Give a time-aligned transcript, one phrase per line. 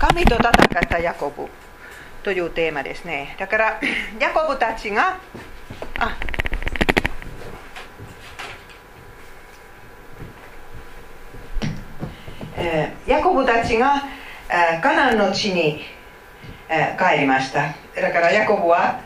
[0.00, 0.52] 神と戦っ
[0.88, 1.46] たヤコブ。
[2.22, 3.36] というテーマですね。
[3.38, 3.80] だから
[4.18, 5.18] ヤコブたちが
[5.98, 6.16] あ、
[13.06, 14.02] ヤコブたちが、
[14.82, 15.84] カナンの地に、
[16.68, 17.74] 帰りました。
[18.00, 19.00] だからヤコブは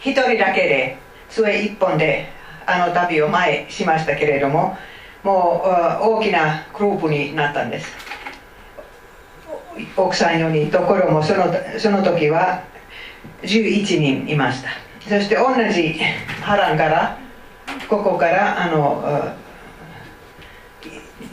[0.00, 0.96] 一人だけで
[1.28, 2.28] 杖一本で
[2.66, 4.76] あの旅を前しましたけれども
[5.22, 5.62] も
[6.02, 8.19] う大きなグループになったんです。
[9.96, 12.62] 奥さん4人ところもそのその時は
[13.42, 14.70] 11人いました。
[15.08, 15.98] そして同じ
[16.42, 17.18] 波乱から
[17.88, 19.34] ここからあの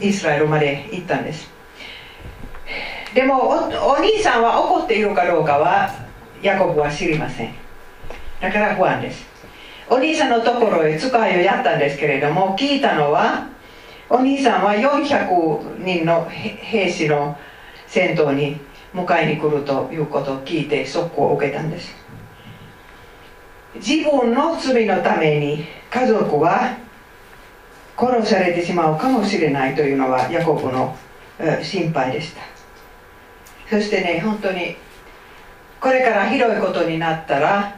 [0.00, 1.50] イスラエルまで行ったんです。
[3.14, 5.90] でもお兄さんは怒っているかどうかは
[6.42, 7.54] ヤコブは知りません。
[8.40, 9.26] だから不安です。
[9.90, 13.48] お兄さんのところへ使いをやったんですけれども聞いたのは
[14.10, 17.36] お兄さんは400人の兵士の
[17.88, 18.60] 戦闘に
[18.94, 21.94] 迎えに来るということを聞いて速攻を受けたんです。
[23.74, 26.76] 自分の罪のために家族は
[27.96, 30.96] 殺されてしまうかもしれないというのはヤコブの
[31.62, 32.42] 心配でした。
[33.68, 34.76] そしてね本当に
[35.80, 37.76] これからひどいことになったら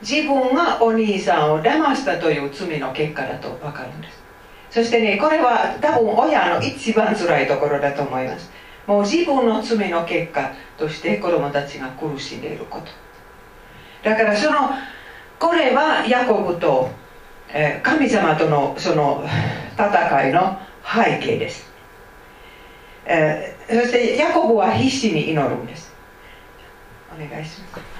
[0.00, 4.22] 自分がお兄さんを騙したという罪の結果だと分かるんです。
[4.70, 8.50] そしてねこれは多分親の一番辛いところだと思います。
[8.86, 12.86] もう自分の罪の結果として子供たちが苦しんでいること。
[14.08, 14.70] だからその
[15.38, 16.90] これはヤコブと、
[17.48, 19.24] え神様とのその
[19.74, 21.70] 戦いの背景です、
[23.04, 25.92] えそしてヤコブは必死に祈るんです。
[27.12, 27.96] お願いします。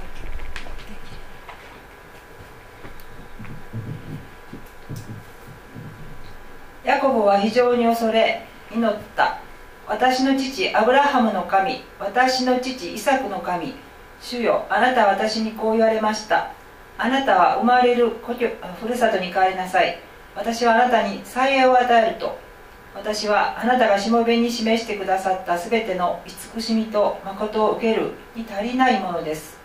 [6.85, 9.41] ヤコブは非常に恐れ祈った
[9.89, 11.81] 私の父アブラハムの神。
[12.01, 13.73] 私の父イサクの神。
[14.21, 16.51] 主よあなたは私にこう言われました。
[16.99, 18.49] あなたは生まれる故郷
[18.81, 20.01] ふるさとに帰りなさい。
[20.35, 22.37] 私はあなたに幸いを与えると。
[22.97, 29.57] 私はあなたがしもべに示してくださったすべての慈しみと誠を受けるに足りないものです。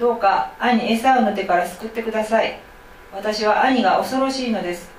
[0.00, 2.58] どうか兄エサウの手から救ってください。
[3.14, 4.90] 私は兄が恐ろしいのです。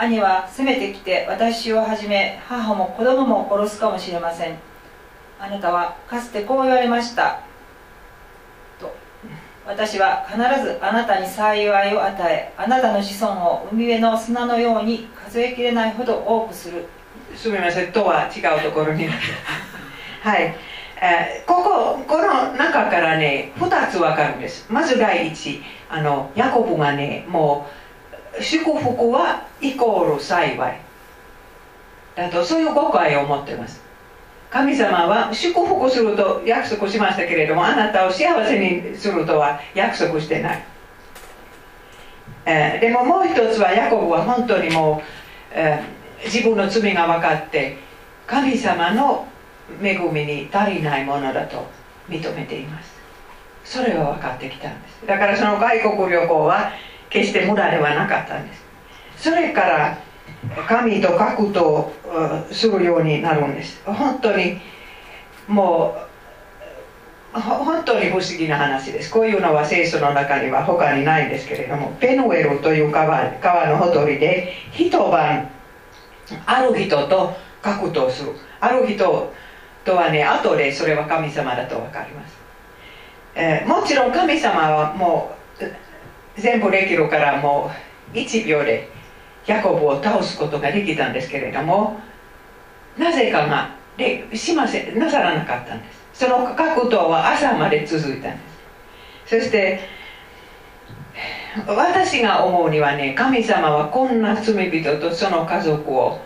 [0.00, 4.56] 兄は攻めてきて私をはじめ母も子供も殺すかもしれません。
[5.40, 7.40] あなたはかつてこう言われました。
[8.78, 8.94] と
[9.66, 16.86] 私は必ずあなたに幸いを与えあなたの子孫を海辺の砂のように数えきれないほど多くする。
[17.34, 19.08] すみませんとは違うところに
[20.22, 20.54] はい。
[21.00, 24.66] えー、こここの中からね2つ分かるんです。
[24.70, 25.60] まず第一
[25.90, 27.77] あのヤコブがねもう
[28.40, 30.80] 祝福はイコール幸い。
[32.16, 33.88] だとそういう誤解を持ってます。
[34.50, 40.64] 神様は祝福すると約束しましたけれどもあなたを幸せにするとは約束してない、
[42.46, 47.76] えー、でももう一つはヤコブは本当にもう、えー、自分の罪が分かって
[48.26, 49.26] 神様の
[49.82, 51.66] 恵みに足りないものだと
[52.08, 52.96] 認めています。
[53.64, 55.06] それは分かってきたんです。
[55.06, 56.72] だからその外国旅行は
[57.10, 58.64] 決して無駄ではなかったんです。
[59.16, 59.98] それから
[60.68, 61.90] 神と格闘
[62.52, 63.82] するようになるんです。
[63.84, 64.60] 本当に
[65.46, 65.96] も
[67.34, 69.10] う本当に不思議な話です。
[69.10, 75.50] こういうのは聖書の中には他にないんですけれどもペヌエルという川川のほとりで一晩
[76.46, 78.32] ある人と格闘する。
[78.60, 79.32] ある人
[79.84, 82.36] とはね後でそれは神様だと分かります、
[83.34, 85.37] えー、もちろん神様はもう
[86.38, 87.70] 全部できるからも
[88.12, 88.88] う1秒で
[89.46, 92.00] ヤコブを倒すことができたんですけれども
[92.96, 96.24] なぜかがでしませなさらなかったんです。
[96.24, 98.38] その格闘は朝まで続いたんで
[99.26, 99.40] す。
[99.40, 99.80] そして
[101.66, 106.20] 私が思うにはね神様はこんな罪人とその家族を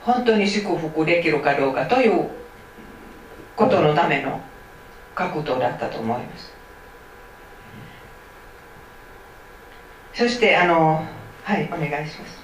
[0.00, 2.28] 本当に祝福できるかどうかという
[3.56, 4.40] ことのための
[5.14, 6.53] 格闘だったと思います。
[10.14, 11.04] そしてあの
[11.42, 12.38] はいお願いします。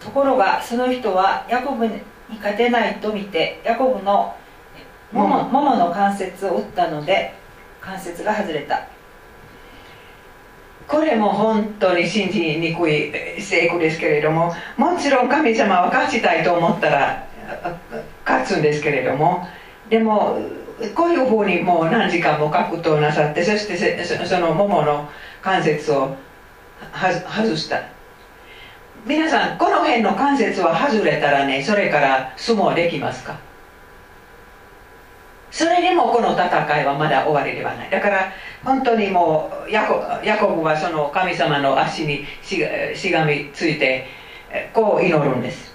[0.00, 2.00] ところがその人はヤコブに
[2.36, 4.34] 勝てないと見てヤコブの
[5.12, 7.34] ももももの関節を打ったので
[7.80, 8.86] 関節が外れた。
[10.86, 17.26] これも本当に信じにくい聖句ですけれどももちろん神様は勝ちたいと思ったら
[18.24, 19.44] 勝つんですけれども
[19.90, 20.38] でも
[20.94, 25.10] こういうふうにもう何時間も格闘なさってそしてそのももの
[25.42, 26.14] 関節を
[26.92, 27.82] 外した。
[29.04, 33.38] 皆さんこの辺の関節は外れたらねそれから相撲できますか？
[35.50, 37.90] それでもこの戦いはまだ終わりではない。
[37.90, 38.32] だから
[38.64, 42.62] 本当にもうヤコヤコブはその神様の足にし
[42.94, 44.06] しがみついて
[44.74, 45.72] こう祈るんです。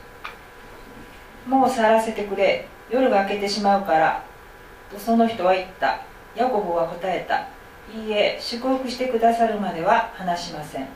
[1.47, 2.67] もう去らせてくれ。
[2.89, 4.23] 夜が明けてしまうから
[4.91, 6.01] とその人は言った。
[6.35, 7.47] ヤコブは答えた。
[7.93, 10.87] いいえ祝福してくださるまでは話しません。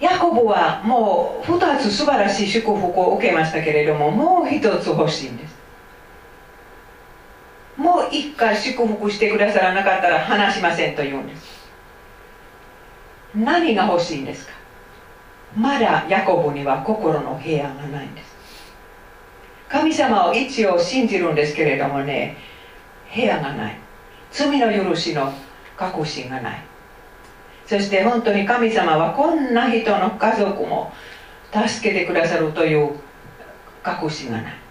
[0.00, 5.54] ヤコブはもう2つ素晴らしい祝福を受けましたけれどももう1つ欲しいんです。
[7.76, 11.62] もう一回祝福してくださらなかったら話しませんと言うんです。
[13.34, 14.52] 何が欲しいんですか？
[15.56, 18.32] まだヤコブには心の平安がないんです。
[19.68, 22.36] 神様を一応信じるんですけれどもね
[23.08, 23.76] 平安がない。
[24.32, 25.32] 罪の許しの
[25.76, 26.64] 確信がない。
[27.66, 30.92] そして本当に神様はこんな人の家族も
[31.52, 32.90] 助けてくださるという
[33.82, 34.62] 確信がない。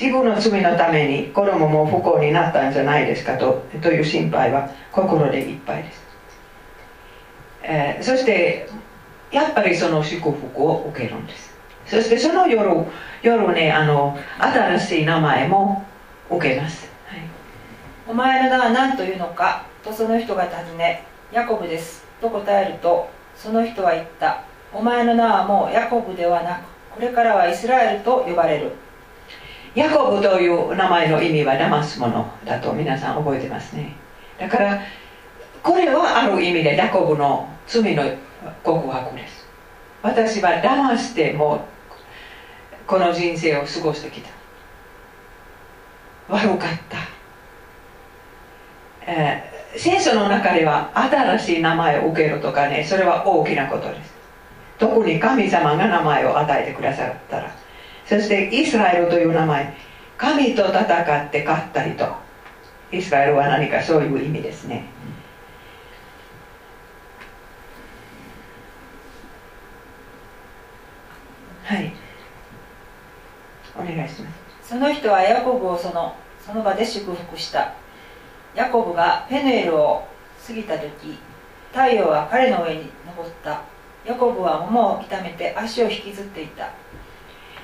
[0.00, 6.02] 自分の罪のために子供も不幸になったんじゃないですかとという心配は心でいっぱいです、
[7.64, 8.68] えー、そして
[9.32, 11.58] やっぱりその祝福を受けるんです。
[11.86, 12.86] そしてその夜
[13.22, 15.84] 夜ねあの新しい名前も
[16.30, 16.90] 受けます、
[18.08, 19.66] お前の名は何というのか？
[19.84, 22.06] とその人が尋ねヤコブです。
[22.22, 23.06] と答えると
[23.36, 24.44] その人は言った。
[24.72, 28.72] お前の名はもうヤコブではなくこれからはイスラエルと呼ばれる。
[29.74, 33.94] ヤコブという名前の意味は騙すものだと皆さん覚えてますね。
[34.38, 34.80] だから
[35.62, 38.02] これはある意味でヤコブの罪の
[38.62, 39.46] 告白です。
[40.02, 41.66] 私は騙しても
[42.86, 44.30] この人生を過ごしてきた。
[46.30, 46.98] 悪かった、
[49.10, 54.12] えー、聖書の中では新しい名前を受けるとかねそれは大きなことです。
[54.78, 57.50] 特に神様が名前を与えてくださったら。
[58.06, 59.74] そしてイスラエルという名前
[60.18, 62.06] 神と戦って勝ったりと。
[62.92, 64.84] イスラエルは何かそういう意味ですね。
[71.64, 71.92] はい。
[73.74, 74.30] お願いしま
[74.62, 74.68] す。
[74.68, 76.14] その人はヤコブをその
[76.44, 77.74] その場で祝福した。
[78.58, 80.02] ヤコブがペヌエルを
[80.44, 81.16] 過ぎた時
[81.70, 83.62] 太陽は彼の上に昇った。
[84.04, 86.72] ヤコブは桃を痛めて足を引きずっていた。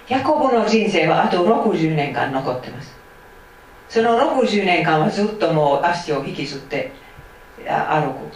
[0.08, 2.94] ヤコブの人生はあと60年間残ってます。
[3.88, 6.93] その60年間はずっともう足を引きずって
[7.67, 8.32] 歩く。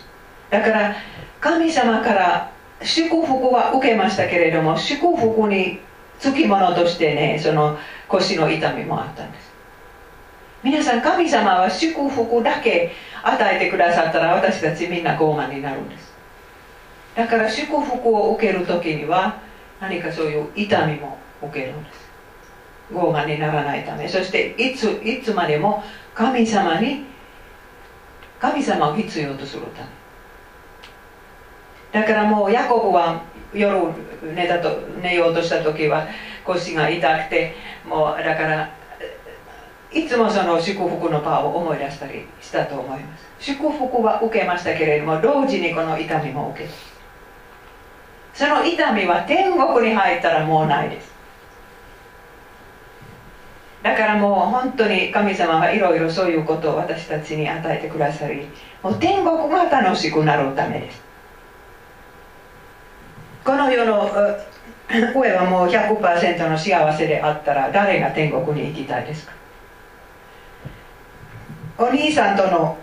[0.51, 0.97] だから
[1.41, 2.51] 神様から
[2.83, 5.79] 祝福は受けましたけれども祝福に
[6.19, 7.79] つきものとしてねその
[8.09, 9.48] 腰の痛みもあったんです。
[10.63, 16.13] 皆さん神様は祝福だけ与えてくださったら私たちみんな傲慢になるんです。
[17.15, 19.41] だから祝福を受ける時には
[19.81, 22.09] 何かそういう痛みも受けるんです。
[22.93, 24.09] 傲慢にならないため。
[24.09, 25.85] そしていついつまでも
[26.15, 27.05] 神様に
[28.41, 29.83] 神様を必要とするた
[31.93, 32.03] め。
[32.03, 33.23] だからもうヤコブは
[33.55, 33.93] 夜
[34.35, 36.09] 寝たと寝ようとした時は
[36.45, 37.55] 腰が痛くて
[37.89, 38.78] もうだから
[39.93, 43.25] いつもその祝福のパワーを思い出したりしたと思います。
[43.41, 46.75] 祝福は受けましたけれども同時にこの痛みも受けた。
[48.35, 51.17] その痛みは天国に入ったらもうないです。
[53.83, 58.49] だからもう本当に神様がいろいろそういうことを私たちに与えてくださり
[58.83, 61.01] もう天国が楽しくなるためです。
[63.45, 64.11] この世の
[65.15, 69.38] 上はもう100%の幸せであったら誰が天国に行きたいですか？
[71.79, 72.77] お兄さんとの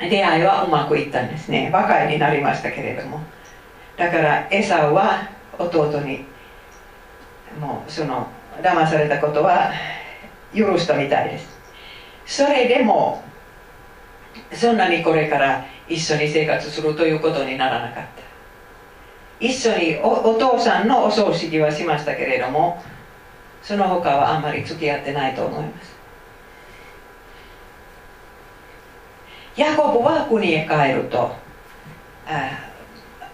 [0.00, 1.70] 出会いはうまくいったんですね。
[1.70, 3.20] 若いになりましたけれども。
[3.98, 6.24] だからエサウは弟に
[7.60, 8.28] もうその
[8.62, 9.72] 騙されたことは
[10.54, 11.58] 許したみたいです。
[12.24, 13.22] それでも
[14.52, 18.10] そんなにこれから一緒に生活するということにならなかった。
[19.40, 22.82] 一緒にお父さんのお葬式はしましたけれども
[23.62, 25.97] その他はあんまり付き合ってないと思います。
[29.58, 31.34] ヤコブは国へ帰ると
[32.26, 32.70] あ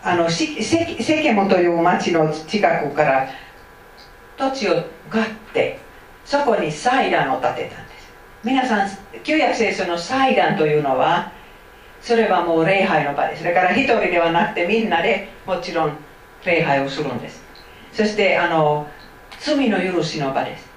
[0.02, 3.28] あのセケムという町の近くから
[4.38, 5.78] 土地を買って
[6.24, 8.08] そこに祭壇を建てたんです
[8.42, 8.90] 皆さん
[9.22, 11.30] 旧約聖書の祭壇というのは
[12.00, 15.96] それはもう礼拝の場ですだから一人ではなくてみんなでもちろん
[16.46, 17.42] 礼拝をするんです
[17.92, 18.86] そしてあの
[19.40, 20.70] 罪の許しの場です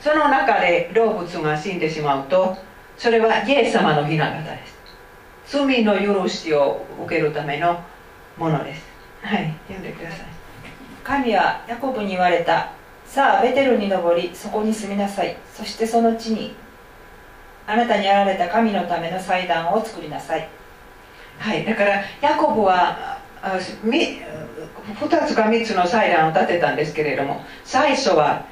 [0.00, 2.58] その中で動物が死んでしまうと
[2.96, 4.74] それはイエス様の雛形です。
[5.58, 7.82] 罪の許しを受けるための
[8.38, 8.82] ものです。
[9.22, 9.54] はい。
[9.68, 10.26] 読んでください。
[11.02, 12.72] 神はヤコブに言われた
[13.04, 15.36] さあベテルに登りそこに住みなさい。
[15.52, 16.54] そしてその地に
[17.66, 20.48] あなたにあられた神のための祭壇を作りなさい。
[21.38, 24.20] はい、だからヤコブはあみ
[25.00, 28.46] 2つか3つの祭壇を建てたんですけれども最初は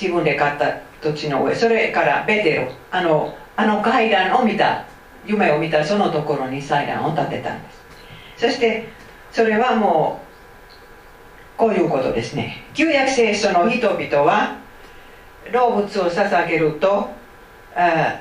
[0.00, 4.84] 自分で買った土地の上それからベテルあのあの階段を見た
[5.26, 7.84] 夢を見たそのところに祭壇を建てたんです。
[8.36, 8.88] そして
[9.32, 10.20] それはも
[11.56, 12.64] うこういうことですね。
[12.74, 14.56] 旧約聖書の人々は
[15.52, 17.10] 動物を捧げると
[17.74, 18.20] あ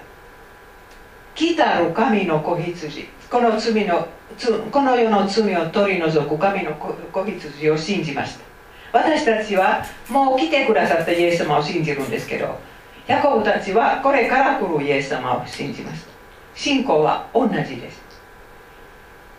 [1.35, 8.53] 来たる神の子羊この罪のつこの世の罪を取り除く神の子子羊を信じました。
[8.93, 12.59] 私たちはもう来てくださったイエス様を信じるんですけど
[13.07, 16.07] ヤコブたちはこれから来るイエス様を信じます。
[16.55, 18.01] 信仰は同じです。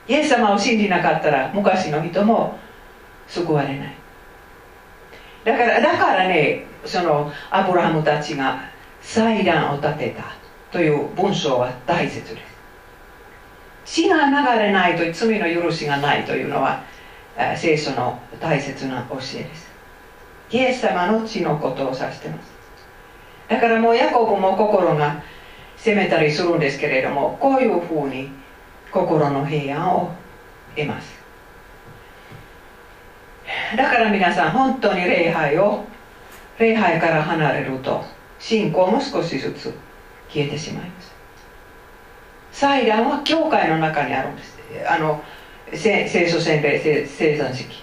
[0.06, 2.58] イエス様を信じなかったら昔の人も
[3.26, 3.94] 救われない。
[5.44, 8.60] だからだからねそのアブラハムたちが
[9.00, 10.24] 祭壇を建てた
[10.70, 12.54] という文章は大切です。
[13.86, 16.82] 死が流れないと罪の許しがないというのは
[17.56, 19.72] 聖書の大切な教えです。
[20.50, 22.53] イエス様の血のことを指してます。
[23.48, 25.22] だからもうヤコブも心が
[25.76, 28.30] 責めたりするんですけれどもこういうふうに
[28.90, 30.14] 心の平安を
[30.76, 31.12] 得ます。
[33.76, 35.84] だから皆さん本当に礼拝を
[36.58, 38.04] 礼拝から離れると
[38.38, 39.74] 信仰も少しずつ
[40.28, 41.12] 消えてしまいます。
[42.52, 44.56] 祭壇は教会の中にあるんです。
[44.88, 45.22] あの
[45.72, 47.82] 聖書洗礼聖生産式。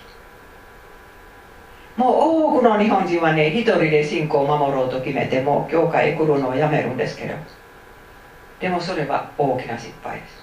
[1.98, 2.16] もう
[2.56, 7.36] 多くの日本人はね一人で信仰を守ろうと決めてもう教会へ来るのをやめるんですけど
[8.60, 10.42] でもそれは大きな失敗です。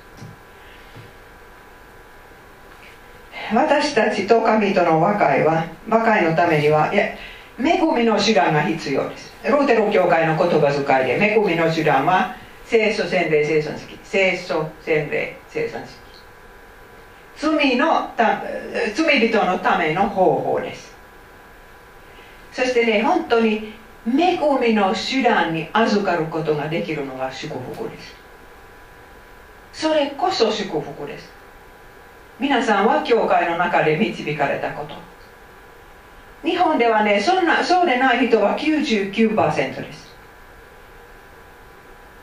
[3.54, 7.04] 私たちと神との和解は和解のためにはいや
[7.58, 9.32] 恵みの手段が必要です。
[9.44, 10.82] ルーテル教会の言葉遣
[11.16, 15.96] いで恵みの手段は聖書洗礼生産式聖書洗礼生産式
[17.36, 18.10] 罪の
[18.94, 20.87] 罪人のための方法です。
[22.52, 23.74] そしてね本当に
[24.06, 28.14] 恵みの手段に預かることができるのが祝福です。
[29.72, 31.30] それこそ祝福です。
[32.40, 34.94] 皆さんは教会の中で導かれたこと。
[36.42, 40.08] 日本ではねそんなそうでない人は99%です。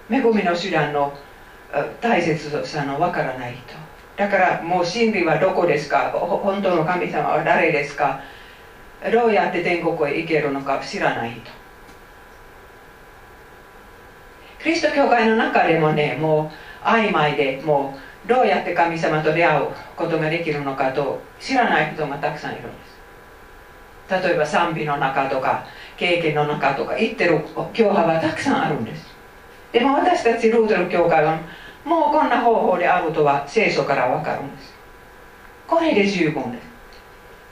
[0.10, 1.18] 恵みの手段の
[2.02, 3.76] 大切さのわからない人。
[4.16, 6.12] だからもう真理はどこですか？
[6.12, 8.22] 本当の神様は誰ですか？
[9.12, 11.42] どうやって天国へ行けるのか知らない人
[14.64, 16.52] キリスト教会の中でもねも
[16.84, 22.96] う曖昧でもうどうやって神様と出会うことができるのかと知らない人がたくさんいるんです。
[24.24, 25.66] 例えば賛美の中とか
[25.98, 29.06] 経験の中とか言ってる教派はたくさんあるんです。
[29.72, 31.40] でも私たちルーテル教会は
[31.84, 34.74] もうこんな方法であるとは聖書からわかるんです。
[35.68, 36.75] これで十分です。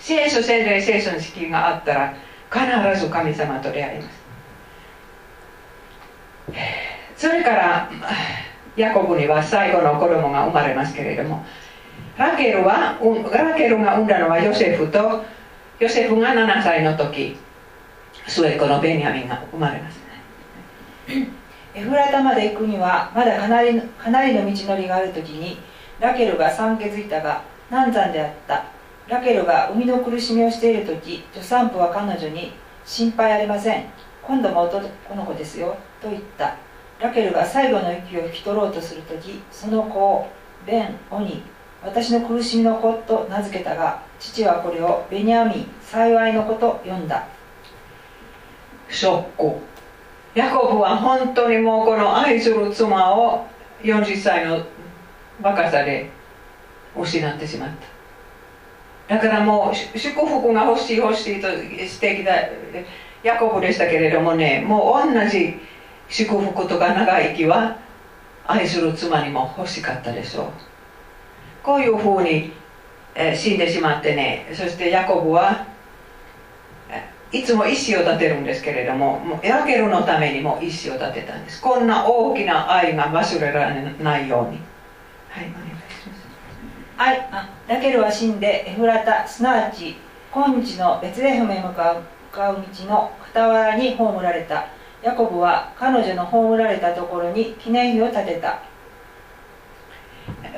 [0.04, 2.14] 聖書洗礼聖書の式があったら
[2.52, 4.24] 必ず神様と出会います。
[7.16, 7.90] それから
[8.76, 11.46] ヤコブには最後の子供が生まれますけれども
[12.18, 13.00] ラケルは
[13.32, 15.24] ラケルが産んだのはヨセフと
[15.80, 17.38] ヨセフが7歳の時
[18.28, 20.00] 末っ子のベニヤミンが生まれます。
[21.74, 25.60] エフラタまで行くにはまだかなりかなりの道のりがある時に
[26.02, 28.73] ラケルが産気づいたが難産であった。
[29.14, 32.52] ラケルが生みの苦しみをしている時助産婦は彼女に
[32.84, 33.86] 「心配ありません。
[34.24, 36.56] 今度も男の子ですよ」と言った。
[37.00, 40.28] ラケルが最後の息を引き取ろうとする時その子を
[40.66, 41.44] ベン・オニ
[41.84, 47.28] 私の苦しみの子と名付けたが父はこれをベニヤミン幸いの子と呼んだ。
[48.90, 49.60] ショック。
[50.34, 53.46] ヤコブは本当にもうこの愛する妻を
[53.84, 54.60] 40歳の
[55.40, 56.10] 若さで
[56.96, 57.93] 失ってしまった。
[59.08, 62.32] だからもう祝福が欲しい欲しいとしてきた
[63.24, 65.56] ヤコブでしたけれどもねもう同じ
[66.10, 67.78] 祝福とか長生きは
[68.46, 70.46] 愛する妻にも欲しかったでしょう。
[71.64, 72.52] こういうふうに、
[73.16, 75.66] え死んでしまってねそしてヤコブは
[77.32, 81.62] いつも石を立てるんですけれどももうラケルのためにも石を立てたんです。
[81.62, 84.60] こんな大きな愛が忘れられないように。
[85.30, 86.28] はいお願いします。
[86.98, 89.96] はい、あラケルは死んでエフラタすなわち
[90.34, 94.68] 今日のベツレヘムへ向かうかう道の傍らに葬られた。
[95.02, 98.64] ヤコブは彼女の葬られたところに記念碑を建てた。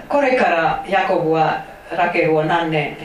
[0.08, 2.98] これからヤコブはラケルを何年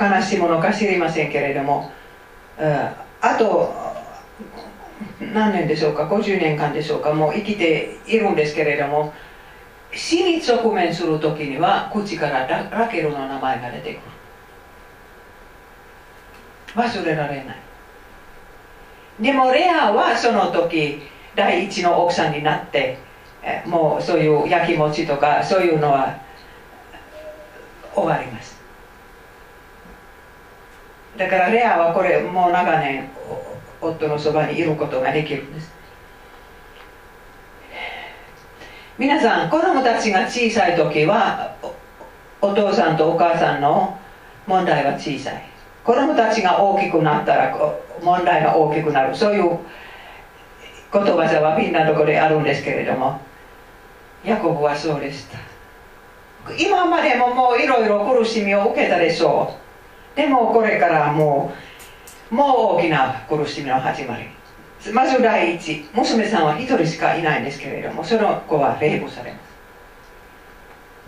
[0.00, 1.92] 悲しむのか知りませんけれども、
[3.20, 3.74] あと
[5.20, 9.12] 何年でしょうか50年間でしょうかもう生きているんですけれども
[9.94, 14.00] 死に直面する時には口からララケルの名前が出てくる。
[16.74, 17.56] 忘れられない。
[19.20, 21.02] でもレアはその時
[21.34, 22.98] 第一の奥さんになって
[23.66, 26.18] もうそういう焼き餅とかそういうのは
[27.94, 28.60] 終わります。
[31.18, 33.10] だからレアはこれもう長年
[33.80, 35.71] 夫のそばにいることができるんです。
[38.98, 41.56] 皆さん子供たちが小さい時は
[42.42, 43.98] お父さんとお母さんの
[44.46, 45.42] 問題は小さい。
[45.82, 47.56] 子供たちが大きくなったら
[48.02, 49.16] 問題が大きくなる。
[49.16, 49.58] そういう
[50.92, 53.18] 言葉はみんなとこであるんですけれども
[54.24, 55.38] ヤコブはそうでした。
[56.58, 59.56] 今までももういろいろ苦しみを受けたでしょ
[60.14, 60.16] う。
[60.16, 61.54] でもこれからも
[62.30, 64.26] うもう大きな苦しみの始まり。
[64.90, 69.42] まず第一娘さんは一人しかいないんですけれどもその子は霊捕されます。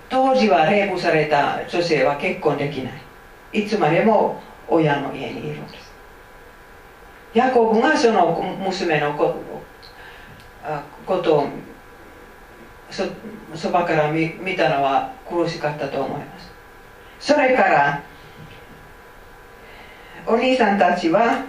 [0.08, 3.62] 当時は霊捕された女性は結婚できない。
[3.64, 5.92] いつまでも親の家にいるんです。
[7.34, 9.34] ヤコブがその娘のこ
[11.18, 11.48] とを
[12.90, 13.04] そ
[13.56, 16.52] そばから見見たのは苦しかったと思います。
[17.18, 18.02] それから
[20.26, 21.44] お兄さんたちは、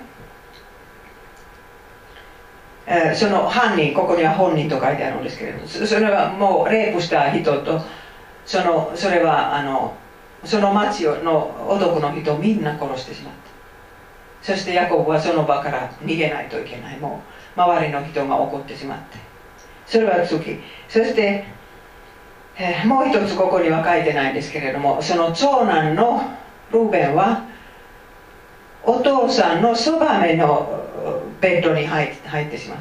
[2.87, 7.81] え、その犯人ここには本人と書いてあるんですけれどそれはもうレイプした人と
[8.45, 9.95] そのそれはあの
[10.43, 13.45] その町の男の人をみんな殺してしまった。
[14.41, 16.99] そしてヤコブはその場から逃げないといけない。
[16.99, 17.23] も
[17.57, 19.17] う周りの人が怒ってしまって。
[19.87, 21.45] それは月そして、
[22.57, 26.21] えー、もう一つここには書いてないんですけれどもその長男の
[26.71, 27.43] ルーベンは
[28.83, 30.84] お父さんのそばめの
[31.45, 32.79] ベッドに入ってしまっ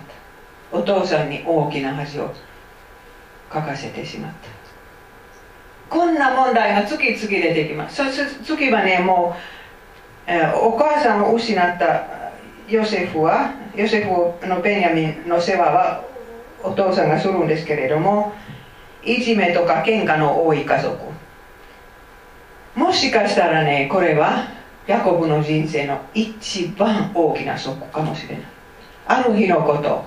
[0.73, 0.77] た。
[0.79, 2.33] お父さんに大きな恥を
[3.51, 4.49] かかせてしまった。
[5.95, 7.97] こんな問題が次々出てきます。
[7.97, 9.37] そ次はねも
[10.27, 12.33] う、え、お母さんを失った
[12.67, 16.03] ヨセフはヨセフのベニヤミンの世話は
[16.63, 18.33] お父さんがするんですけれども
[19.05, 20.97] いじめとか喧嘩の多い家族。
[22.75, 24.49] もしかしたらねこれは
[24.87, 28.54] ヤコブの人生の一番大きなショックかもしれない。
[29.07, 30.05] ある日のこと。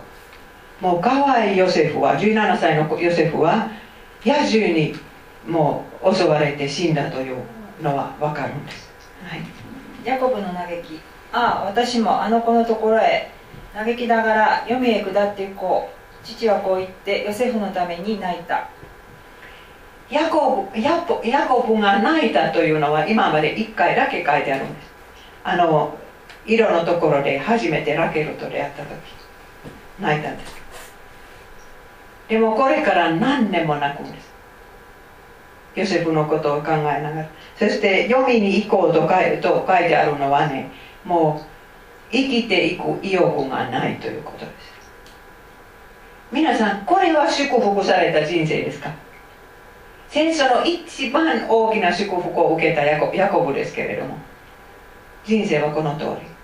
[0.80, 3.68] もう可愛いヨセフは17歳のヨセフは
[4.24, 4.94] 野獣に
[5.48, 7.38] もう襲われて死んだという
[7.82, 8.90] のは分かるんです、
[9.24, 9.42] はい、
[10.04, 11.00] ヤコブの嘆き。
[11.32, 13.32] ああ私もあの子のところへ
[13.74, 15.98] 嘆きながら読みへ下っていこう。
[16.24, 18.70] 父はこう言ってヨセフのために泣いた。
[20.10, 24.92] ヤコブヤコヤコブが泣いたというのは今まで1回だけ書いてあるんです。
[25.44, 25.98] あの
[26.48, 28.90] 色のところで初めてラケルと出会った時
[30.00, 30.56] 泣いたんです。
[32.30, 34.28] でもこれから何年も泣くんです。
[35.76, 37.30] ヨセフのことを考えながら。
[37.58, 40.72] そして読みに行こうと書いと書いてあるのはね
[41.04, 44.78] もう生きていく意欲がないということです。
[46.32, 48.92] 皆さんこれは祝福された人生ですか？
[50.10, 54.18] 戦争の一番大きな祝福を受けたヤコヤコブですけれども
[55.26, 56.37] 人生はこの通り。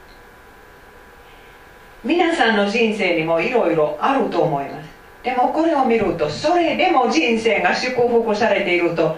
[2.04, 4.89] 皆さんの人生にもいろいろあると思います。
[5.24, 9.16] でもこれを見るとそれでも人生が祝福されていると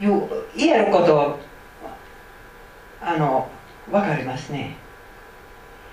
[0.00, 0.10] 言
[0.74, 1.38] えること
[3.00, 3.48] あの
[3.90, 4.76] 分かりますね。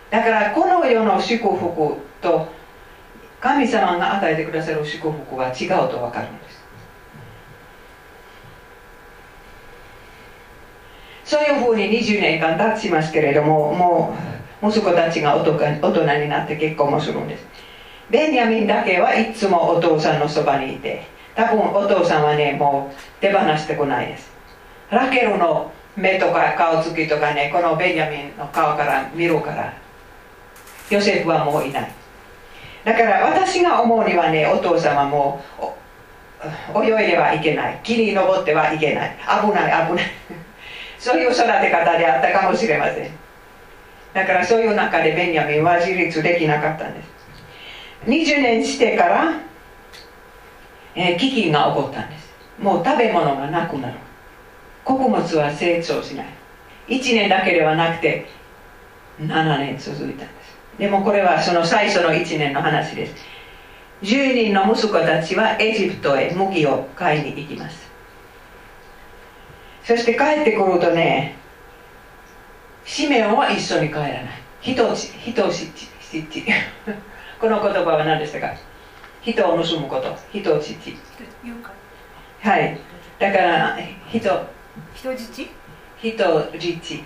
[0.09, 2.47] だからこの世の祝福と
[3.39, 6.59] 神様が与えてくださる祝福は違うと分かるんです。
[11.25, 17.45] そういうふうに20年間経ちますけれどももう息子たちが大人になって結婚もするんです。
[18.09, 24.31] ベンヤミンだけはいつもお父さんのそばにいて多分お父さんはねもう手放してこないです。
[24.91, 29.73] ラケルの目とか顔つきとかねこのベンヤミンの顔から見るから
[30.89, 31.91] ヨセフはもういない。
[32.83, 35.41] だから私が思うにはねお父様も
[36.75, 37.79] 泳いではいけない。
[37.83, 39.17] 木に登ってはいけない。
[39.41, 40.05] 危ない危ない。
[40.97, 43.18] そういう育て方であったかもしれません。
[44.13, 47.09] だからそういう中でベンヤミンは自立できなかったんです。
[48.05, 49.41] 20年してから、
[50.95, 52.29] えー、飢饉が起こったんです。
[52.59, 53.97] もう食べ物がなくなる。
[54.83, 56.27] 穀物は成長しない。
[56.87, 58.27] 1年だけではなくて
[59.21, 60.29] 7年続いたんです。
[60.79, 63.15] でもこれはその最初の1年の話です。
[64.01, 67.89] 10人の息子たちはエジプトへ麦を買いに行きます。
[69.83, 71.38] そして帰ってくるとね
[72.89, 74.23] シメオンは一緒に帰らない。
[74.61, 75.67] 人し人し
[76.01, 76.43] しち
[77.39, 78.51] この言葉は何でしたか？
[79.21, 80.17] 人を盗むこと。
[80.33, 80.97] 人をしち。
[82.41, 82.79] はい。
[83.19, 83.77] だから
[84.11, 84.47] 人。
[84.95, 85.47] 人質？
[86.01, 86.99] 人質。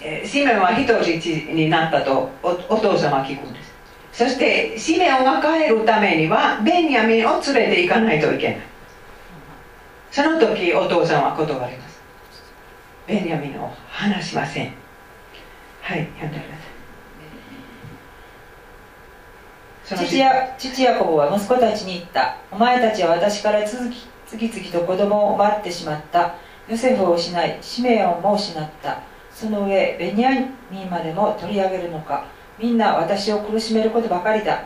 [0.00, 3.74] えーシメオンは人質になったとおお父様は聞くんです。
[4.12, 8.58] そしてシメオンが帰るためにはベニヤミンを連れて行かないといけない。
[10.12, 12.00] その時お父さんは断ります。
[13.08, 14.72] ベニヤミンを離しません
[15.90, 16.54] はい読んでくだ
[19.84, 20.06] さい。
[20.06, 22.36] 父や父ヤコブは息子たちに言った。
[22.52, 26.36] お前たちは私から続き次々と子供を奪ってしまった。
[26.68, 29.00] ヨセフを失いシメオンも失った。
[29.32, 30.30] その上ベニヤ
[30.70, 32.24] ミンまでも取り上げるのか。
[32.56, 34.62] みんな私を苦しめることばかりだ。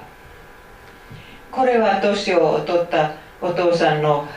[1.50, 4.28] これは年を取ったお父さんの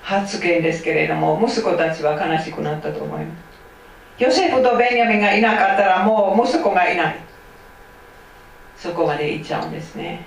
[0.00, 3.51] 発言ですけれども息子たちは悲しくなったと思います
[4.18, 7.16] ヨセフとベンヤミンがいなかったらもう息子がいない。
[8.76, 10.24] そこまで行っちゃうんですね。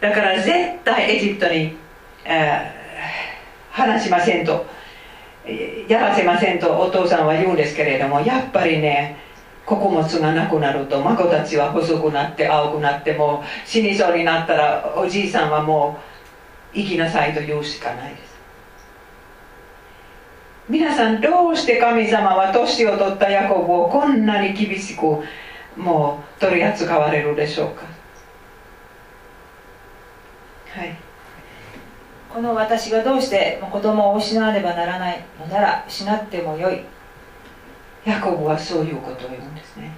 [0.00, 1.76] だから絶対エジプトに、
[2.24, 2.84] えー
[3.74, 4.66] 話しませんと
[5.88, 9.16] やらせませんとお父さんは言うんですけれどもやっぱりね
[9.66, 15.98] 穀物がなくなると孫たちは細くなって青くなってもう死にそうになったらおじいさんはも
[16.72, 18.33] う生きなさいと言うしかないです。
[20.68, 25.02] 皆さんどうして神様は年を取ったヤコブをこんなに厳しく
[25.76, 27.82] もう取り扱われるでしょうか？
[30.70, 30.96] はい。
[32.32, 36.80] この私がどうして子供を失わねばならないのなら失ってもよい。
[38.06, 39.92] ヤコブはそういうことを言うんですね。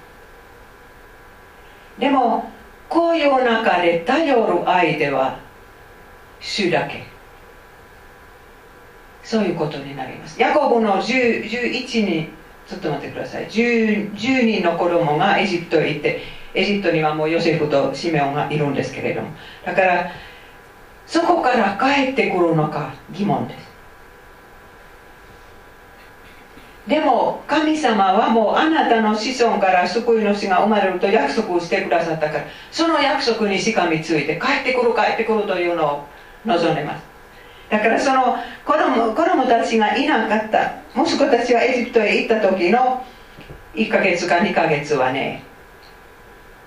[1.99, 2.51] でも
[2.89, 5.39] こういう中で頼る相手は
[6.41, 7.05] 主だけ。
[9.27, 10.41] そういうことになります。
[10.41, 12.29] ヤコブの10 11人
[12.65, 13.49] ちょっと待ってください。
[13.49, 16.23] 10, 10人の子供がエジプトへ行って
[16.55, 19.31] エジプトにはもうヨセフとシメオンがいるんですけれども。
[19.65, 20.13] だから
[21.09, 23.67] そこから帰ってくるのか疑問です。
[26.87, 36.05] でも神様はもうあなたの子孫から救い主が生まれると約束をしてくださったからその約束にしかみついて帰ってくる帰ってくるというのを
[36.45, 37.06] 望んでます。
[37.69, 40.75] だからその子供子供たちがいなかった。
[40.95, 43.05] 息子たちはエジプトへ行った時の
[43.75, 45.43] 1ヶ月か2ヶ月はね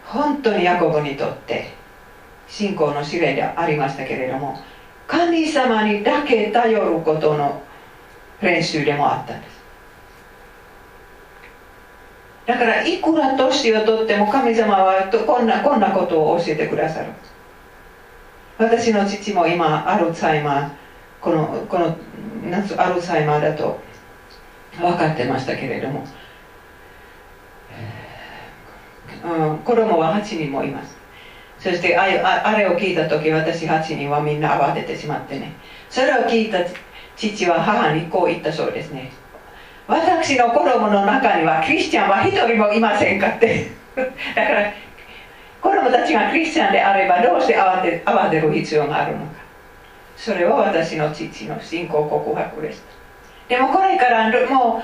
[0.05, 1.73] 本当にヤコブにとって
[2.47, 4.59] 信仰の試練でありましたけれども
[5.07, 7.63] 神様にだけ頼ることの
[8.41, 9.59] 練習でもあったんです。
[12.45, 17.07] だからいくら年をとっても神様はこんなこんなことを教えてくださる。
[18.57, 20.69] 私の父も今アルツハイマー
[21.21, 21.97] このこの
[22.49, 23.79] 夏アルツハイマーだと
[24.77, 26.05] 分かってましたけれども、
[29.23, 30.97] うん、子供は8人もいます。
[31.59, 35.53] そしてああれを聞いた時私8人はみんな慌ててしまってね。
[35.89, 36.59] それを聞いた
[37.17, 39.11] 父は母にこう言ったそうですね。
[39.87, 43.71] 私の子供の中にはクリスチャンは一人もいませんかって。
[43.97, 44.71] だから
[45.61, 49.48] 子供たちがクリスチャンであればどうして慌て慌てる必要があるのか。
[50.19, 52.83] それは私の父の信仰告白です
[53.47, 54.83] でもこれからも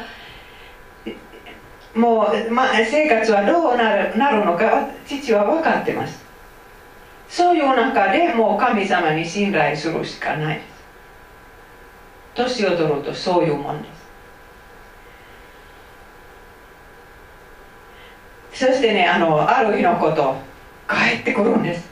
[1.95, 6.26] うもう、ま、生活はどうなるなるのか父は分かってます。
[7.30, 10.58] そういう中でもう神様に信頼するしかない。
[10.58, 10.76] です
[12.36, 13.88] 年を取るとそういうもんで
[18.54, 18.65] す。
[18.65, 20.36] そしてねあのある日のこと
[20.89, 21.89] 帰ってくるんです。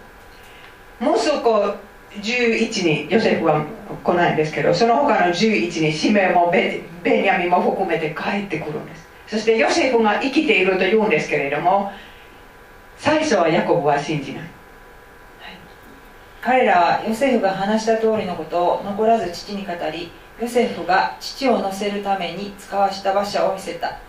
[0.99, 1.75] 息子
[2.21, 3.65] 11人ヨセフは
[4.03, 9.07] 来ないんですけどその他の11人シメもベベニヤミも含めて帰ってくるんです。
[9.27, 11.91] そしてヨセフが生きていると言うんですけれども
[12.97, 14.43] 最初はヤコブは信じない。
[16.41, 23.99] 彼らはヨセフが話した通りのことを残らず父に語りヨセフが父を乗せるために使わした馬車を見せた。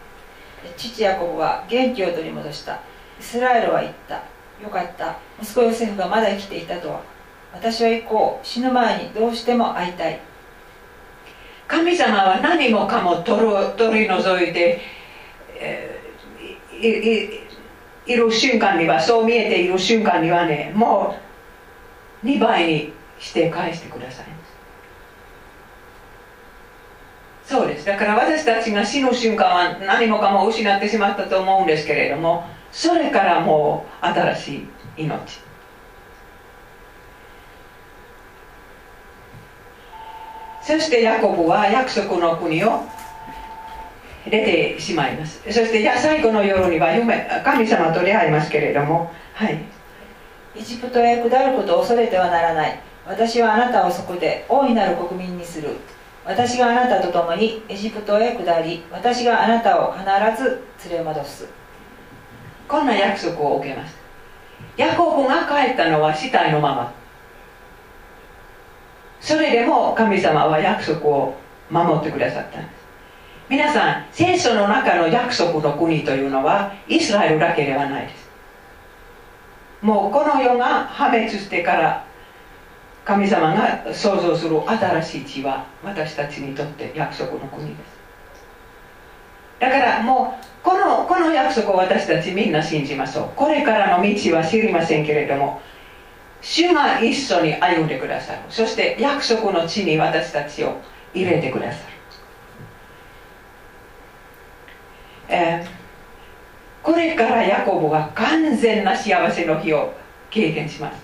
[0.77, 2.81] 父ヤコブは元気を取り戻した。
[3.21, 4.17] イスラエルは言った。
[4.63, 5.17] よかった。
[5.41, 7.14] 息子ヨセフがまだ生きていたとは。
[7.55, 8.47] 私は行こう。
[8.47, 10.21] 死ぬ前にどうしても会いたい。
[11.67, 14.81] 神様は何もかも取る取り除いて、
[15.59, 16.05] えー
[16.87, 17.45] い
[18.07, 21.17] いる瞬間にはそう見えている瞬間にはねも
[22.23, 24.27] う2倍にして返してください。
[27.47, 27.87] そうです。
[27.87, 34.55] だから私たちが死ぬ瞬間は何もかも失ってしまったと思うんですけれどもそれからもう新し
[34.97, 35.44] い命。
[40.67, 42.85] そしてヤコブは約束の国を
[44.25, 45.43] 出てしまいます。
[45.45, 49.13] そして最後の夜には夢神様と出会いますけれども。
[49.35, 49.59] はい。
[50.57, 52.81] エジプトへ下ることを恐れてはならない。
[53.07, 55.77] 私はあなたをそこで大いなる国民にする。
[56.25, 60.03] 私があなたと共にエジプトへ下り私があなたを必
[60.43, 61.47] ず連れ戻す。
[62.67, 63.95] こんな約束を受けます。
[64.79, 67.04] ヤコブが帰ったのは死体のまま
[69.25, 71.35] それでも神様は約束を
[71.71, 72.75] 守ってくださったんです。
[73.49, 78.29] 皆さん聖書の中の約束の国というのはイスラエルだけではないです。
[79.81, 82.05] もうこの世が破滅してから
[83.07, 87.79] 神様が創造する新しい地は私たちにとって約束の国です。
[89.59, 93.31] だからもうこのこの約束を私たちみんな信じましょう。
[93.35, 95.63] これからの道は知りませんけれども
[96.45, 98.39] 主が一緒に歩んでくださる。
[98.51, 100.79] そして約束の地に私たちを
[101.15, 101.85] 入れてくださる、
[105.29, 105.67] えー、
[106.83, 109.95] これからヤコブは完全な幸せの日を
[110.31, 111.03] 経験します。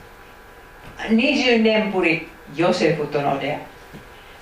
[1.08, 3.60] 20年ぶりヨセフとの出会い。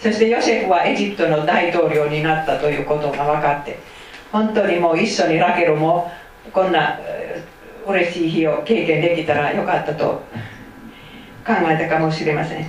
[0.01, 3.79] そしてヨセフはエジプトの大統領になったということが分かって
[4.33, 6.11] 本当にもう一緒にラケルも
[6.53, 6.99] こんな
[7.87, 10.23] 嬉しい日を経験できたらよかったと
[11.49, 12.67] 考えたかもしれません。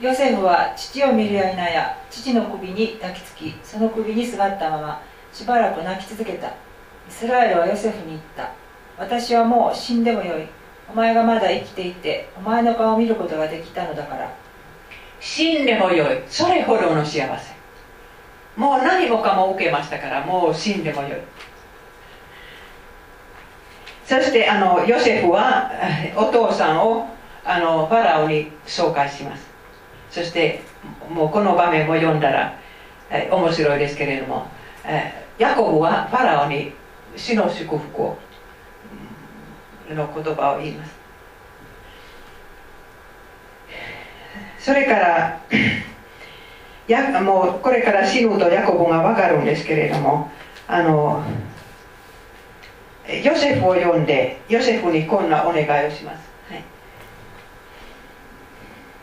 [0.00, 6.48] ヨセフは父を見るや否や父の首に抱きつきその首に座ったまましばらく泣き続けた。
[6.48, 6.52] イ
[7.10, 8.50] スラエルはヨセフに言った。
[8.96, 10.46] 私はもう死んでもよい。
[10.90, 14.32] お前がまだ生きていてお前の顔を見ることができたのだから。
[15.20, 16.22] 死んでもよい。
[16.28, 17.52] それほどの幸せ。
[18.56, 21.20] もう何もかも受けましたからもう死んでもよい。
[24.06, 25.70] そしてあのヨセフは
[26.16, 27.17] お父さんを
[27.50, 29.48] あのファラオに紹介します。
[30.10, 30.60] そして
[31.08, 32.58] もうこの場面も読んだら
[33.10, 34.46] え面白いですけれども
[34.84, 36.72] えヤコブはファラオに
[37.16, 38.18] 死の祝福を
[39.88, 40.98] の言葉を言います。
[44.58, 45.40] それから
[46.86, 50.30] やもうこれから死ぬとヤコブが分かるんですけれども
[50.66, 51.24] あの
[53.24, 56.27] ヨセフを呼んでヨセフにこんなお願いをします、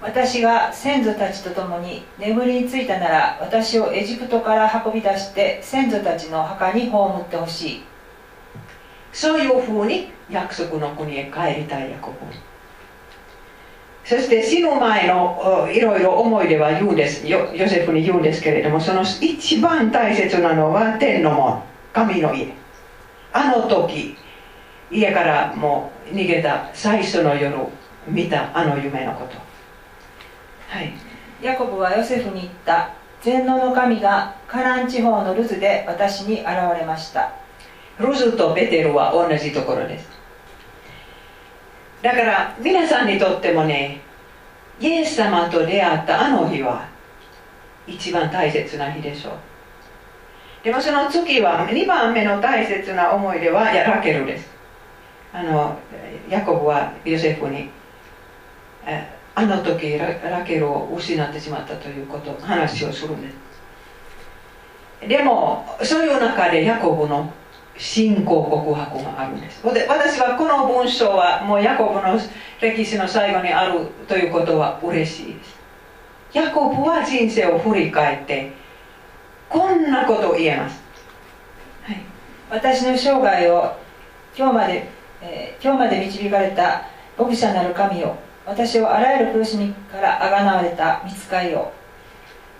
[0.05, 7.83] 私が先祖たちと共に眠りについたなら私をエジプトから運び出して先祖たちの墓に葬ってほしい。
[9.11, 12.17] そういうふうに約束の国へ帰りたいヤコブ。
[14.03, 17.27] そして死ぬ前のいろいろ思い出は言うんです。
[17.27, 21.63] ヨヨセフに言うんですけれどもその一番大切なのは天の門
[21.93, 22.53] 神の家。
[23.33, 24.15] あの時
[24.91, 27.57] 家からもう逃げた最初の夜
[28.07, 29.54] 見たあの夢のこと。
[30.67, 30.93] はい。
[31.41, 32.89] ヤコブはヨセフに言った。
[33.21, 36.47] 全能の神がカラン地方のルズで私に現
[36.77, 37.33] れました。
[37.99, 40.07] ルズとベテルは同じところです。
[42.01, 44.01] だから皆さんにとってもね
[44.79, 46.87] イエス様と出会ったあの日は
[47.87, 49.33] 一番大切な日でしょう。
[50.63, 54.49] でもその次は2番目の大切な思い出はラケルです。
[55.33, 55.79] あの
[56.29, 57.69] ヤコブはヨセフに
[59.35, 67.31] あの時ラケルを失ってしまったということ話をするんですでもそういう中でヤコブの
[67.77, 69.61] 信仰告白があるんです。
[69.73, 72.17] で私はこの文章はもうヤコブの
[72.61, 75.55] 歴史の最後にあるということは嬉しいです。
[76.35, 78.51] ヤコブは人生を振り返って
[79.49, 80.81] こんなことを言えます、
[81.83, 82.01] はい、
[82.49, 83.77] 私の生涯を
[84.37, 84.89] 今日まで、
[85.21, 91.71] えー、今日まで導かれた牧者なる神を私をあらゆる苦しみからあがなわれた見つかりを。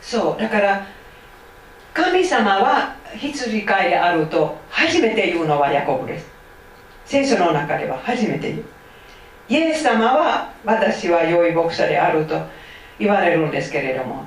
[0.02, 0.86] そうだから
[1.94, 6.28] 神様は羊飼いであると初めて言うのはヤコブです。
[7.06, 8.64] 聖書の中では初めて言う。
[9.48, 12.42] イエス様は私は良い牧者であると
[13.00, 14.26] 言われるんですけれども。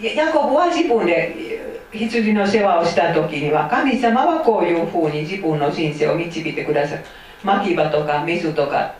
[0.00, 1.60] ヤコブは自分で
[1.92, 7.04] 羊の世話をした時には神様はこういうふうに自分の人生を導いてくださる
[7.44, 8.94] 牧場とか水とか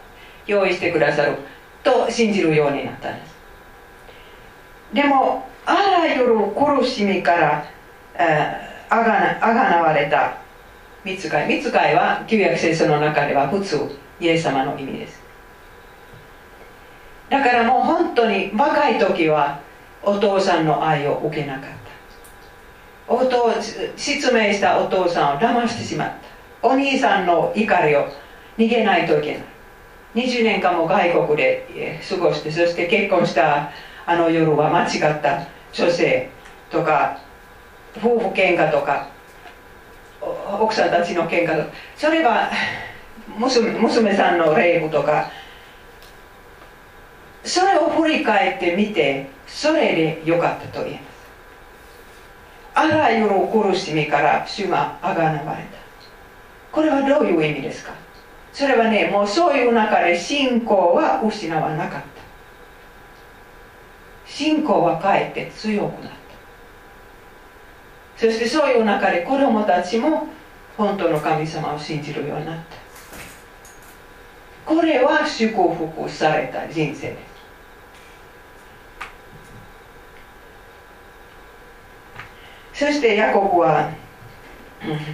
[0.47, 1.37] 用意してくださる
[1.83, 3.35] と信じるようになったんです。
[4.93, 7.65] でもあらゆる苦しみから
[8.91, 10.37] あがなあがなわれた
[11.05, 15.23] 見つかい見つかいは旧約聖書の中では普通イエス様の意味です。
[17.31, 19.61] だからもう本当に若い時は
[20.03, 21.71] お父さんの愛を受けなかっ
[23.07, 23.13] た。
[23.13, 23.53] お父
[23.97, 26.69] 失明したお父さんを騙してしまった。
[26.69, 28.07] お兄さんの怒りを
[28.59, 29.52] 逃げないといけない。
[30.15, 33.71] 20年間も外国で過ごしてそして結婚した
[34.05, 36.29] あの夜は間違った女性
[36.71, 37.19] とか
[37.97, 39.09] 夫婦喧嘩とか
[40.61, 42.51] 奥さんたちの喧嘩とかそれは
[43.39, 45.31] 娘娘さんのレイプとか
[47.45, 51.13] それを振り返ってみてそれでよかったと言えます。
[52.75, 55.69] あらゆる苦しみから主があがなわれた。
[56.71, 57.93] これはどういう意味ですか？
[58.53, 62.07] それはねもうそういう中で信仰は失わなかった。
[64.27, 66.17] 信仰はかえって強くなった。
[68.17, 70.29] そしてそういう中で子供たちも
[70.77, 72.63] 本当の神様を信じるようになった。
[74.65, 77.17] これは祝福された人生で
[82.75, 82.87] す。
[82.87, 83.91] そしてヤコブは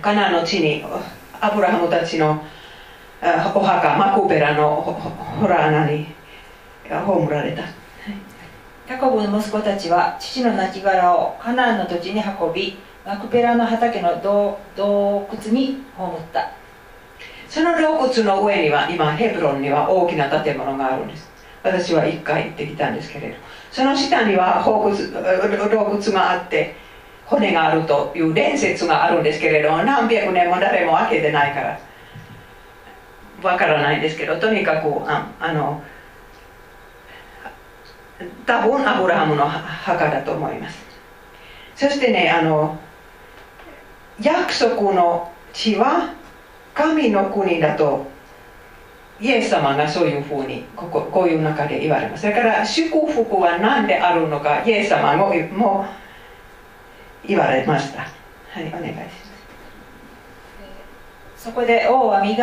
[0.01, 0.85] カナの地に
[1.41, 2.45] アブラハムたちの
[3.21, 4.77] お墓マクベラの
[5.41, 6.07] ホラ穴に
[6.89, 7.63] 葬られた。
[8.89, 16.53] ヤコブの息子たちは父の亡骸をカナンの土地に運びマクペラの畑の洞窟に葬った。
[17.49, 21.29] その洞窟の上には今ヘブロンには大きな建物があるんです。
[21.63, 23.37] 私は一回行ってきたんですけれど。
[23.73, 26.77] その下には洞窟があって
[27.27, 31.79] 骨があるという伝説があるんですけれど何百年も誰も開けてないから
[33.43, 35.83] わからないですけどとにかくああの
[38.47, 40.85] 多分アブラハムの墓だと思います。
[41.77, 42.79] そしてねあの
[44.21, 46.15] 約束の地は
[46.75, 48.07] 神の国だと
[49.21, 52.25] イエス様がそういうふうにこここういう中で言われます。
[52.25, 55.87] だから祝福は何であるのかイエス様もも
[57.25, 58.03] 言われました。
[58.03, 59.28] はいお願いします。
[61.39, 62.37] そこで王は右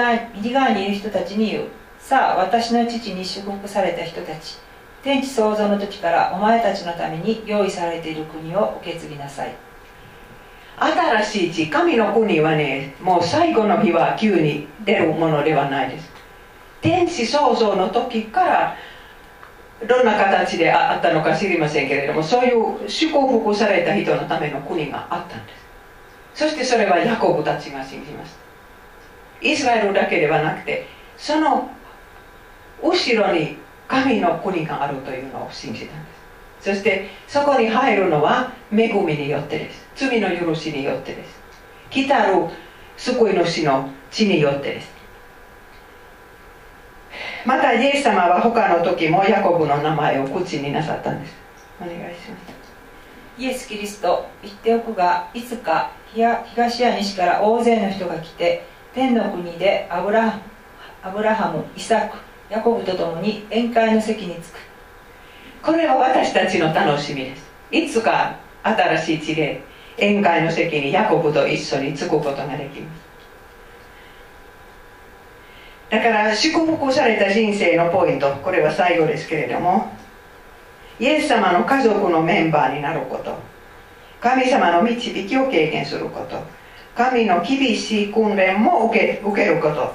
[0.54, 1.66] 側にいる人たちに言う。
[2.00, 4.58] さあ私の父に祝福された人たち。
[5.04, 9.54] 天地創造の時からお前たちのために用意されている国を受け継ぎなさい。
[10.78, 16.10] 新しい地神の国はねもう最後の日は急に出るものではないです。
[16.82, 18.78] 天地創造の時から
[19.86, 25.54] どんな形であったのか知りませんけれどもそういう祝福された人のための国があったんで
[26.34, 26.46] す。
[26.46, 28.45] そしてそれはヤコブたちが信じました。
[29.42, 31.70] イスラエルだけではなくてその
[32.82, 36.12] 後ろに神の国があるというのを信じたんで
[36.62, 36.70] す。
[36.70, 39.88] そしてそこに入るのは恵みによってです。
[39.96, 41.40] 罪の許しによってです。
[41.90, 42.48] 来たる
[42.98, 44.92] 救い主の血によってです。
[47.46, 51.36] またイエス様は他の時もヤコブの名前を口になさったんです。
[51.80, 52.56] お願いします。
[53.38, 60.40] イエス・キリスト言っておくがいつか東や西から大勢の人が来て天の国でアブラ
[61.04, 62.18] アブラハムイサク
[62.50, 64.60] ヤコブと共に宴会の席に着く。
[65.62, 67.44] これは私たちの楽しみです。
[67.72, 69.62] いつか新しい地で
[69.98, 73.06] 宴会の席にヤコブと一緒に着くことができます。
[75.90, 79.92] だから祝福された人生のポイントこれは最後ですけれども
[81.00, 83.38] イエス様の家族のメンバーになること
[84.22, 86.42] 神様の導きを経験すること
[86.96, 89.94] 神の厳しい訓練も受け受けること。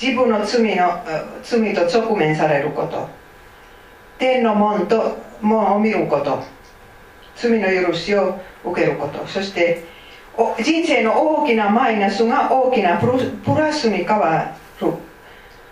[0.00, 1.02] 自分の罪の
[1.42, 3.08] 罪と直面されること。
[4.18, 6.42] 天の門と門を見ること。
[7.36, 9.26] 罪の許しを受けること。
[9.26, 9.84] そして
[10.62, 13.06] 人生の大きなマイナスが大きなプ
[13.56, 14.92] ラスに変わる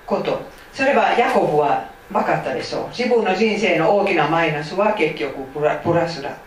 [0.06, 0.40] こと。
[0.72, 2.88] それはヤコブは分かったでしょう。
[2.88, 6.38] 自分の人生の大きなマイナスは結局プラプラスだった。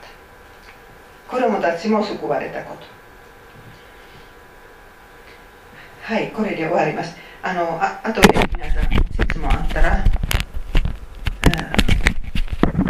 [1.35, 2.95] 子供たちも救われたこと。
[6.05, 7.15] はいこれで終わります。
[7.41, 8.83] あのああとで皆さん
[9.27, 10.03] 質問あったら